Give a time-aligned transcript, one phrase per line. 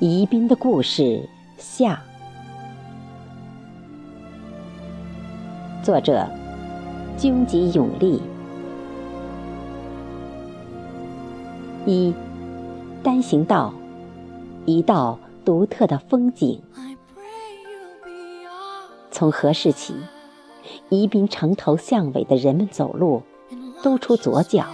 [0.00, 2.00] 宜宾的故事下，
[5.82, 6.24] 作者：
[7.16, 8.22] 军吉永利。
[11.84, 12.14] 一
[13.02, 13.74] 单行道，
[14.66, 16.62] 一道独特的风景。
[19.10, 19.96] 从何时起，
[20.90, 23.24] 宜宾城头巷尾的人们走路
[23.82, 24.64] 都出左脚，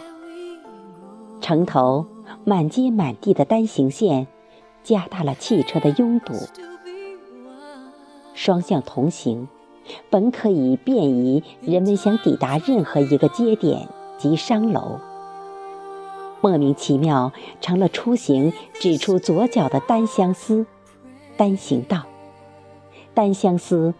[1.41, 2.05] 城头
[2.45, 4.27] 满街满地的单行线。
[4.85, 6.35] 加大了汽车的拥堵，
[8.35, 9.49] 双向同行
[10.11, 13.89] 本可以便于人们想抵达任何一个街点
[14.19, 15.01] 及商楼，
[16.43, 20.67] 莫名其妙成了出行只出左脚的单相思、
[21.39, 22.03] 单行道、
[23.15, 23.95] 单相思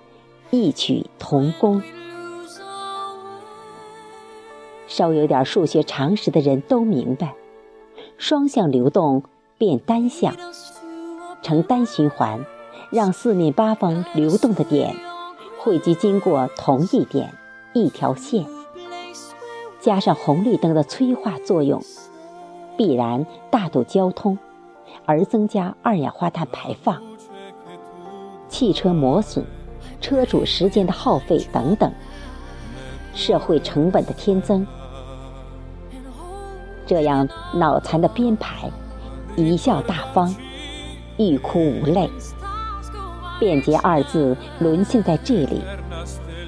[0.51, 1.83] 异曲同工。
[4.87, 7.35] 稍有点数学常识的人都明白，
[8.19, 9.23] 双向流动
[9.57, 10.37] 变单向。
[11.45, 12.45] 成单循环，
[12.91, 14.97] 让四面八方流动的点
[15.61, 17.35] 汇集经过同一点
[17.75, 18.47] 一条线，
[19.79, 21.83] 加上红绿灯的催化作用，
[22.79, 24.39] 必然大堵交通，
[25.05, 27.03] 而增加二氧化碳排放、
[28.49, 29.45] 汽车磨损、
[30.01, 31.93] 车主时间的耗费等等，
[33.13, 34.67] 社会成本的添增。
[36.87, 38.71] 这样脑残的编排，
[39.37, 40.35] 贻笑大方。
[41.17, 42.11] 欲哭无泪，
[43.39, 45.63] 便捷二字沦陷在这里，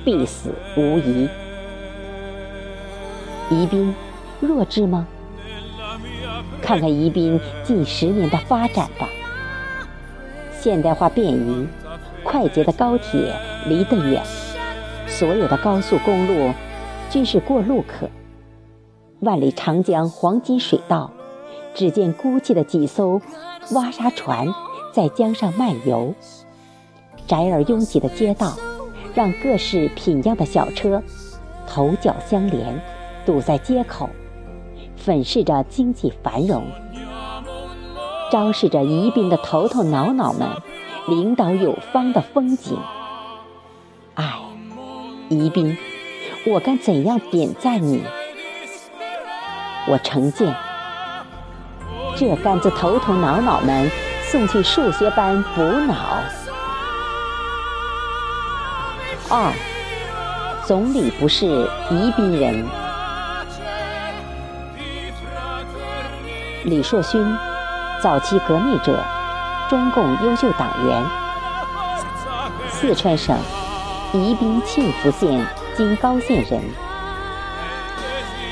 [0.05, 1.29] 必死无疑。
[3.49, 3.95] 宜宾
[4.41, 5.07] 弱智吗？
[6.61, 9.09] 看看宜宾近十年的发展吧。
[10.53, 11.69] 现代化便宜，
[12.25, 13.33] 快捷的高铁
[13.69, 14.21] 离得远，
[15.07, 16.53] 所有的高速公路
[17.09, 18.09] 均是过路客。
[19.21, 21.13] 万里长江黄金水道。
[21.77, 23.21] 只见孤寂的几艘
[23.73, 24.49] 挖沙船
[24.95, 26.15] 在江上漫游，
[27.27, 28.57] 窄而拥挤的街道
[29.15, 31.03] 让各式品样的小车
[31.69, 32.83] 头脚相连，
[33.27, 34.09] 堵在街口，
[34.97, 36.65] 粉饰着经济繁荣，
[38.33, 40.49] 昭示着宜宾的头头脑脑们
[41.09, 42.79] 领导有方的风景。
[44.15, 44.33] 唉，
[45.29, 45.77] 宜宾，
[46.47, 48.03] 我该怎样点赞你？
[49.91, 50.57] 我成见。
[52.19, 53.91] 这杆子头头脑脑们
[54.31, 55.95] 送去数学班补脑。
[59.29, 59.53] 二，
[60.65, 61.45] 总理不是
[61.91, 62.67] 宜宾人。
[66.65, 67.37] 李硕勋，
[68.03, 68.99] 早期革命者，
[69.69, 71.05] 中共优秀党员，
[72.71, 73.37] 四川省
[74.15, 75.47] 宜宾庆福县
[75.77, 76.63] 金高县人。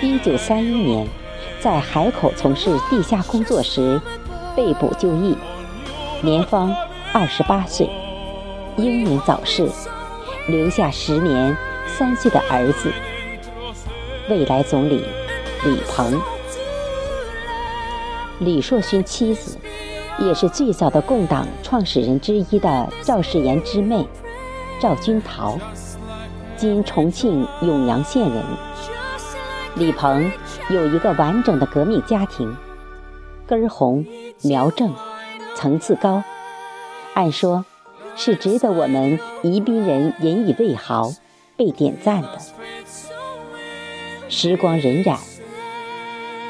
[0.03, 1.24] 一九三一年。
[1.65, 3.99] 在海口从事地下工作时，
[4.55, 5.35] 被捕就义，
[6.21, 6.77] 年方
[7.11, 7.89] 二十八岁，
[8.77, 9.67] 英年早逝，
[10.47, 12.93] 留下时年三岁的儿子，
[14.29, 15.07] 未来总理
[15.65, 16.21] 李鹏。
[18.41, 19.57] 李硕勋妻子，
[20.19, 24.07] 也是最早的共党创始人之一的赵世炎之妹
[24.79, 25.59] 赵君桃，
[26.59, 28.45] 今重庆永阳县人。
[29.77, 30.31] 李鹏
[30.69, 32.57] 有一个完整的革命家庭，
[33.45, 34.07] 根红
[34.43, 34.95] 苗正，
[35.57, 36.23] 层次高，
[37.15, 37.65] 按说
[38.15, 41.11] 是值得我们宜宾人引以为豪、
[41.57, 42.39] 被点赞的。
[44.29, 45.19] 时光荏苒，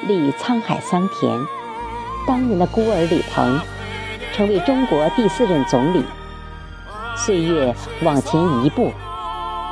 [0.06, 1.40] 历沧海桑田，
[2.26, 3.58] 当年的孤儿李鹏
[4.34, 6.04] 成为中国第四任总理。
[7.16, 8.90] 岁月往前一步，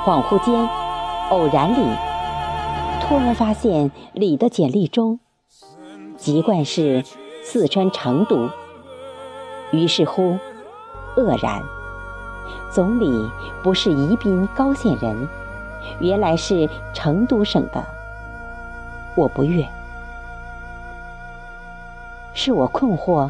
[0.06, 0.66] 恍惚间，
[1.28, 2.11] 偶然里。
[3.12, 5.20] 突然发现李的简历中
[6.16, 7.04] 籍贯是
[7.44, 8.48] 四川成都，
[9.70, 10.38] 于是乎
[11.14, 11.62] 愕然，
[12.72, 13.30] 总理
[13.62, 15.28] 不是宜宾高县人，
[16.00, 17.84] 原来是成都省的，
[19.14, 19.68] 我不悦，
[22.32, 23.28] 是我困惑，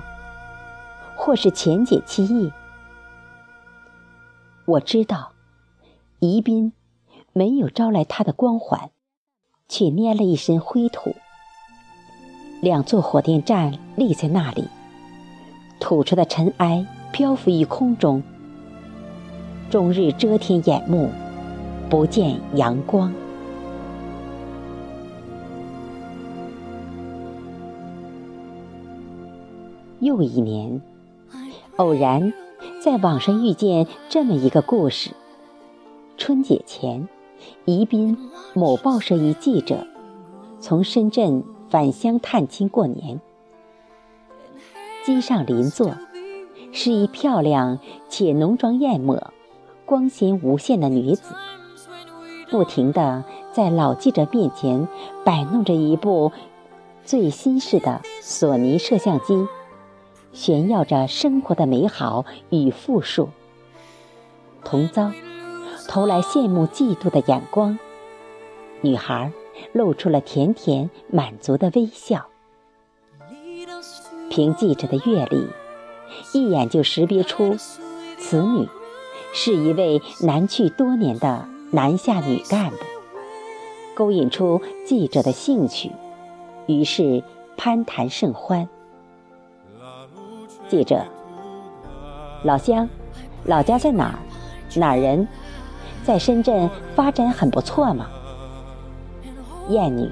[1.16, 2.52] 或是浅解其意？
[4.64, 5.32] 我知道
[6.20, 6.72] 宜宾
[7.32, 8.92] 没有招来他的光环。
[9.72, 11.16] 却捏了一身灰土。
[12.60, 14.68] 两座火电站立在那里，
[15.80, 18.22] 吐出的尘埃漂浮于空中，
[19.70, 21.08] 终日遮天掩目，
[21.88, 23.10] 不见阳光。
[30.00, 30.82] 又一年，
[31.76, 32.30] 偶然
[32.84, 35.12] 在网上遇见这么一个故事：
[36.18, 37.08] 春节前。
[37.64, 39.86] 宜宾某报社一记者
[40.60, 43.20] 从深圳返乡探亲过年，
[45.04, 45.96] 机上邻座
[46.72, 47.78] 是一漂亮
[48.08, 49.32] 且浓妆艳抹、
[49.84, 51.34] 光鲜无限的女子，
[52.50, 54.86] 不停地在老记者面前
[55.24, 56.32] 摆弄着一部
[57.04, 59.46] 最新式的索尼摄像机，
[60.32, 63.28] 炫耀着生活的美好与富庶，
[64.64, 65.10] 同遭
[65.88, 67.78] 投来羡慕嫉妒的眼光。
[68.80, 69.30] 女孩
[69.72, 72.26] 露出了甜甜满足的微笑。
[74.28, 75.46] 凭记者的阅历，
[76.32, 77.56] 一眼就识别出
[78.18, 78.68] 此女
[79.32, 82.76] 是一位南去多年的南下女干部，
[83.94, 85.92] 勾引出记者的兴趣，
[86.66, 87.22] 于是
[87.56, 88.68] 攀谈甚欢。
[90.68, 91.04] 记者，
[92.42, 92.88] 老乡，
[93.44, 94.18] 老家在哪儿？
[94.74, 95.28] 哪儿人？
[96.04, 98.06] 在深圳发展很不错嘛。
[99.68, 100.10] 艳女，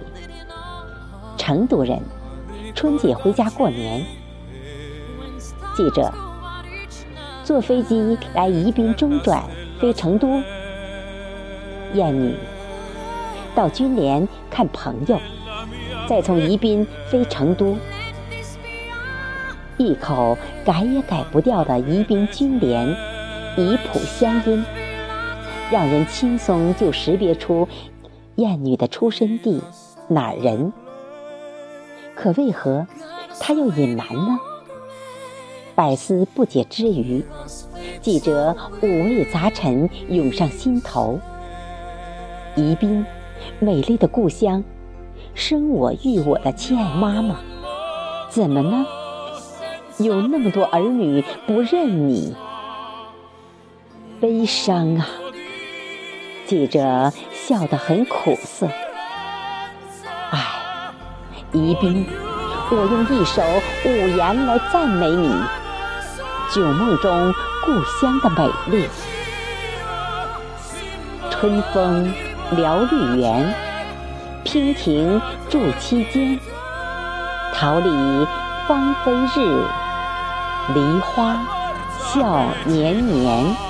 [1.36, 2.00] 成都人。
[2.74, 4.04] 春节回家过年。
[5.76, 6.12] 记者
[7.42, 9.42] 坐飞机来宜宾中转
[9.80, 10.40] 飞成都。
[11.94, 12.36] 艳女
[13.54, 15.18] 到军连看朋友，
[16.08, 17.76] 再从宜宾飞成都。
[19.76, 22.88] 一口改也改不掉的宜宾军连
[23.56, 24.64] 宜普乡音，
[25.70, 27.68] 让人轻松就识别出
[28.36, 29.62] 艳女的出生地
[30.08, 30.72] 哪儿人。
[32.14, 32.86] 可为何
[33.38, 34.38] 她又隐瞒呢？
[35.74, 37.24] 百思不解之余，
[38.02, 41.18] 记者五味杂陈涌上心头。
[42.56, 43.06] 宜宾，
[43.60, 44.62] 美丽的故乡，
[45.34, 47.36] 生我育我的亲爱妈妈，
[48.28, 48.84] 怎么呢？
[49.98, 52.34] 有那么多儿女不认你，
[54.20, 55.06] 悲伤啊！
[56.50, 58.66] 记者笑得很苦涩。
[60.32, 60.40] 唉
[61.52, 62.04] 宜宾，
[62.72, 63.40] 我用一首
[63.84, 65.32] 五言来赞美你，
[66.52, 67.32] 九梦中
[67.64, 68.88] 故乡的美丽。
[71.30, 72.12] 春风
[72.56, 73.54] 撩绿园，
[74.44, 76.36] 娉婷住期间。
[77.54, 78.26] 桃李
[78.66, 79.64] 芳菲日，
[80.74, 81.46] 梨花
[81.96, 83.69] 笑年年。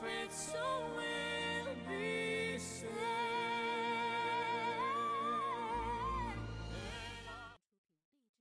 [0.00, 0.58] spread so
[0.96, 1.09] well.